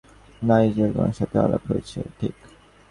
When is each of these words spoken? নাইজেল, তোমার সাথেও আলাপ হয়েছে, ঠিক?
নাইজেল, 0.41 0.89
তোমার 0.95 1.15
সাথেও 1.19 1.41
আলাপ 1.45 1.63
হয়েছে, 1.69 1.99
ঠিক? 2.19 2.35